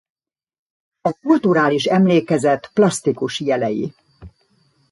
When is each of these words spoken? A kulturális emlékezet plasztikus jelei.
A 1.01 1.11
kulturális 1.13 1.85
emlékezet 1.85 2.69
plasztikus 2.73 3.39
jelei. 3.39 3.93